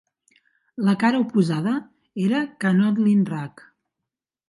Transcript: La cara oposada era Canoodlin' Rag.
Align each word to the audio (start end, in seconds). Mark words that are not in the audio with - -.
La 0.87 0.95
cara 1.03 1.19
oposada 1.27 1.75
era 2.25 2.43
Canoodlin' 2.65 3.25
Rag. 3.33 3.67